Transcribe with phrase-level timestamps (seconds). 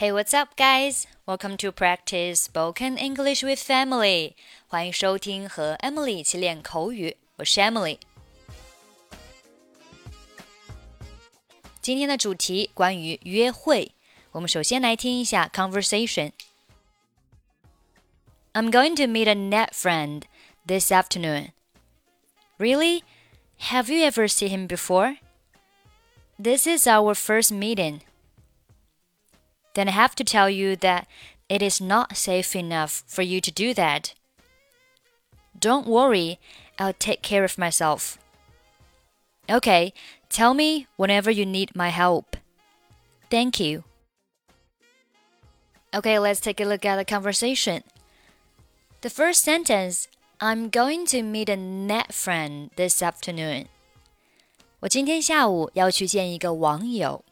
[0.00, 1.06] Hey, what's up, guys?
[1.26, 4.34] Welcome to practice spoken English with Emily.
[4.66, 7.98] 欢迎收听和 Emily 一起练口语，我是 Emily。
[11.82, 13.92] 今天的主题关于约会，
[14.32, 16.32] 我们首先来听一下 conversation。
[18.54, 20.22] I'm going to meet a net friend
[20.66, 21.50] this afternoon.
[22.56, 23.02] Really?
[23.68, 25.18] Have you ever seen him before?
[26.42, 28.00] This is our first meeting
[29.79, 31.07] then I have to tell you that
[31.47, 34.13] it is not safe enough for you to do that.
[35.57, 36.39] Don't worry,
[36.79, 38.17] I'll take care of myself.
[39.49, 39.93] Okay,
[40.29, 42.37] tell me whenever you need my help.
[43.29, 43.83] Thank you.
[45.93, 47.83] Okay, let's take a look at the conversation.
[49.01, 50.07] The first sentence
[50.41, 53.67] I'm going to meet a net friend this afternoon.
[54.81, 57.23] 我今天下午要去见一个网友。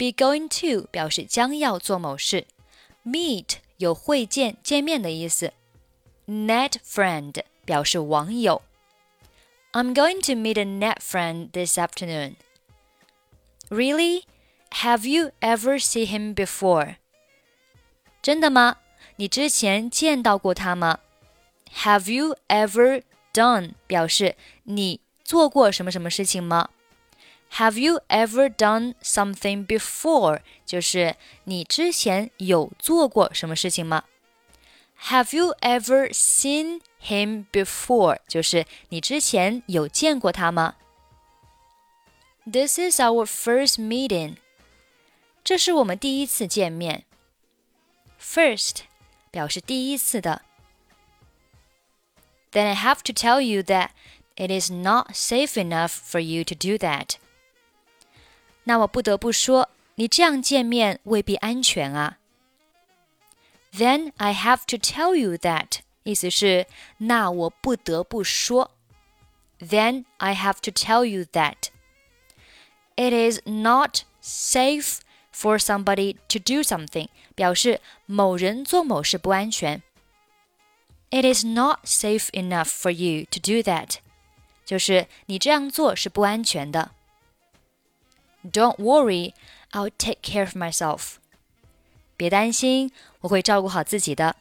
[0.00, 2.46] Be going to 表示将要做某事
[3.04, 5.52] ，meet 有会见、见面的意思。
[6.26, 8.62] Net friend 表示网友。
[9.72, 12.36] I'm going to meet a net friend this afternoon.
[13.68, 14.22] Really?
[14.70, 16.96] Have you ever seen him before?
[18.22, 18.78] 真的吗？
[19.16, 21.00] 你之前见到过他吗
[21.82, 23.02] ？Have you ever
[23.34, 26.70] done 表示你做过什么什么事情吗
[27.53, 30.41] ？have you ever done something before？
[30.65, 34.03] 就是你之前有做过什么事情吗？
[35.07, 38.19] Have you ever seen him before？
[38.27, 40.75] 就是你之前有见过他吗？
[42.45, 44.37] This is our first meeting。
[45.43, 47.05] 这是我们第一次见面。
[48.19, 48.81] First
[49.31, 50.41] 表示第一次的。
[52.51, 53.89] Then I have to tell you that
[54.35, 57.15] it is not safe enough for you to do that.
[58.69, 62.17] 那我不得不说，你这样见面未必安全啊。
[63.73, 66.65] Then I have to tell you that，意思是
[66.97, 68.71] 那我不得不说。
[69.59, 71.69] Then I have to tell you that
[72.95, 74.99] it is not safe
[75.33, 79.81] for somebody to do something，表示某人做某事不安全。
[81.09, 83.97] It is not safe enough for you to do that，
[84.65, 86.91] 就是你这样做是不安全的。
[88.43, 89.33] don't worry,
[89.71, 91.15] I'll take care of myself.
[92.17, 94.35] 别担心，我会照顾好自己的。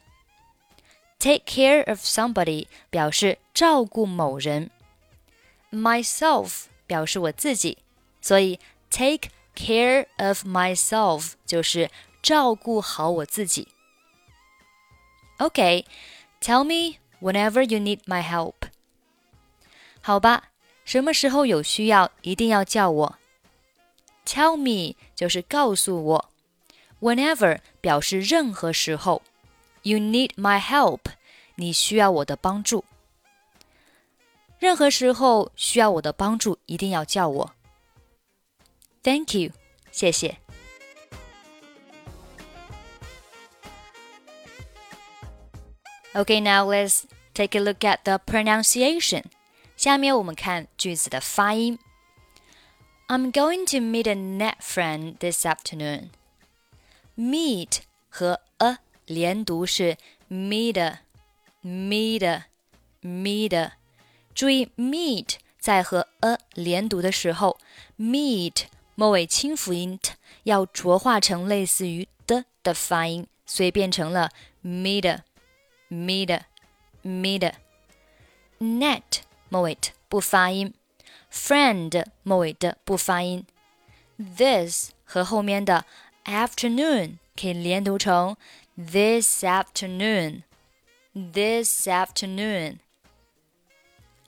[1.18, 4.70] Take care of somebody 表示照顾某人，
[5.70, 7.78] myself 表示我自己，
[8.20, 8.60] 所以
[8.90, 11.90] take care of myself 就是
[12.22, 13.68] 照顾好我自己。
[15.38, 15.84] Okay,
[16.40, 18.68] tell me whenever you need my help.
[20.00, 20.50] 好吧，
[20.84, 23.17] 什么时候有需要，一定要叫我。
[24.28, 26.30] Tell me 就是告诉我，
[27.00, 29.22] whenever 表示任何时候，
[29.82, 31.00] You need my help，
[31.56, 32.84] 你需要我的帮助。
[34.58, 37.52] 任何时候需要我的帮助，一定要叫我。
[39.02, 39.50] Thank you，
[39.92, 40.38] 谢谢。
[46.14, 47.02] Okay, now let's
[47.34, 49.24] take a look at the pronunciation.
[49.76, 51.78] 下面我们看句子的发音。
[53.08, 56.10] I'm going to meet a net friend this afternoon.
[57.16, 59.96] Meet 和 a 连读是
[60.30, 60.96] meet
[61.62, 62.42] meet
[63.02, 63.70] meet。
[64.34, 67.58] 注意 meet 在和 a 连读的时候，
[67.98, 68.64] meet
[68.94, 70.14] 末尾清辅音 t
[70.44, 74.30] 要浊化成类似于的的发音，所以变成了
[74.64, 75.20] meet
[75.90, 76.40] meet
[77.04, 79.02] meet。net
[79.48, 80.74] 末尾 t 不发音。
[81.32, 83.46] friend 末尾的不发音。
[84.18, 85.84] This 和后面的
[86.24, 88.36] afternoon 可以连读成
[88.76, 92.80] this afternoon。This afternoon.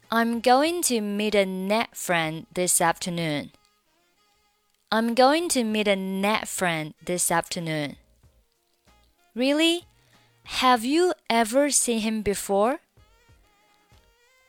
[0.08, 3.50] I'm going to meet a net friend this afternoon.
[4.92, 7.96] I'm going to meet a net friend this afternoon.
[9.34, 9.84] Really?
[10.44, 12.78] Have you ever seen him before?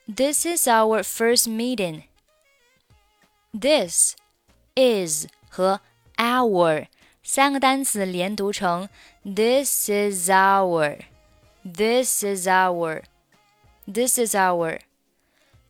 [0.07, 2.03] This is our first meeting.
[3.53, 4.15] This
[4.75, 5.81] is 和
[6.17, 6.87] our
[7.23, 8.87] 三个单词连读成
[9.23, 10.99] This is our.
[11.63, 13.03] This is our.
[13.85, 14.79] This is our.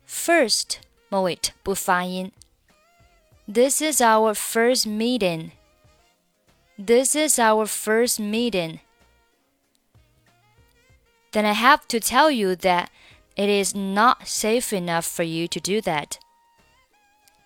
[0.06, 0.78] First
[1.08, 2.30] 末尾不发音。
[3.46, 5.52] This is our first meeting.
[6.78, 8.80] This is our first meeting.
[11.32, 12.90] Then I have to tell you that
[13.36, 16.18] it is not safe enough for you to do that.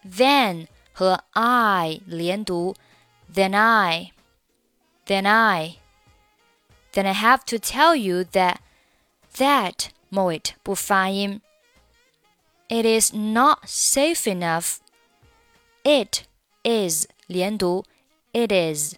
[0.06, 2.74] Then 和 I 连读，
[3.32, 4.12] Then I。
[5.06, 5.78] then I
[6.92, 8.58] then I have to tell you that
[9.36, 11.40] that 末尾不发音。
[12.68, 14.76] It is not safe enough.
[15.82, 16.26] It
[16.62, 17.84] is 连读，
[18.32, 18.94] it is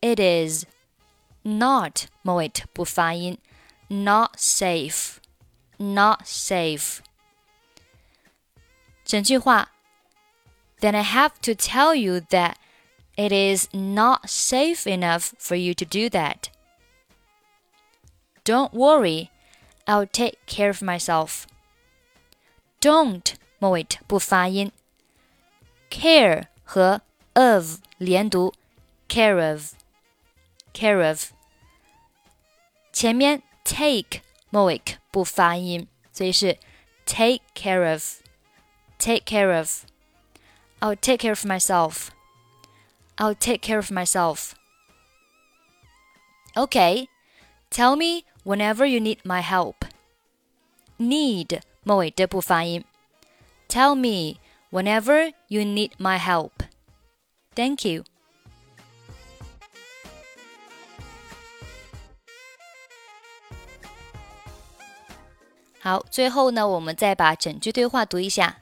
[0.00, 0.64] it is
[1.42, 3.38] not 末尾不发音，
[3.88, 5.16] not safe
[5.76, 7.00] not safe。
[9.04, 9.72] 整句话
[10.80, 12.56] ，Then I have to tell you that
[13.16, 16.48] it is not safe enough for you to do that.
[18.44, 19.30] Don't worry,
[19.86, 21.44] I'll take care of myself.
[22.80, 24.72] Don't 末尾不发音，
[25.90, 27.02] care 和
[27.34, 28.54] of 连读，
[29.08, 29.74] care of
[30.72, 31.32] care of。
[32.92, 34.80] 前面 take 末尾
[35.10, 36.58] 不发音，所以是
[37.04, 38.02] take care of
[38.98, 39.84] take care of.
[40.84, 42.10] I'll take care of myself.
[43.16, 44.54] I'll take care of myself.
[46.56, 47.06] Okay,
[47.70, 49.84] tell me whenever you need my help.
[50.98, 52.84] Need 末尾的不发音。
[53.68, 54.40] Tell me
[54.70, 56.52] whenever you need my help.
[57.54, 58.04] Thank you.
[65.82, 68.58] 好，最后呢，我们再把整句对话读一下。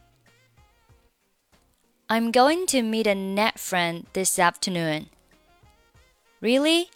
[2.10, 5.08] I'm going to meet a net friend this afternoon.
[6.42, 6.90] Really?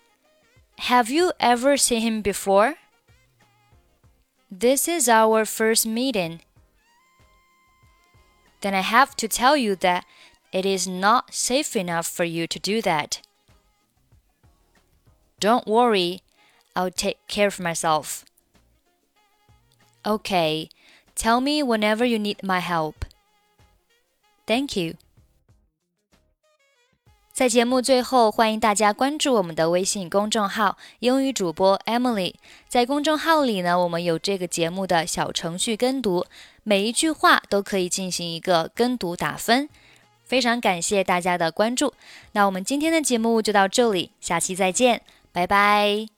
[0.80, 2.76] Have you ever seen him before?
[4.52, 6.42] This is our first meeting.
[8.62, 10.06] Then I have to tell you that
[10.52, 13.22] it is not safe enough for you to do that.
[15.40, 16.22] Don't worry,
[16.76, 18.26] I'll take care of myself.
[20.06, 20.70] Okay,
[21.16, 23.06] tell me whenever you need my help.
[24.48, 24.96] Thank you.
[27.32, 32.34] 在节目最后，欢迎大家关注我们的微信公众号“英语主播 Emily”。
[32.68, 36.26] 在公众号里呢，我们有这个节目的小程序跟读，
[36.64, 39.70] 每一句话都可以进行一个跟读打分。
[40.24, 41.94] 非常感谢大家的关注，
[42.32, 46.17] 那我们今天的节目就到这里，下期再见，拜拜。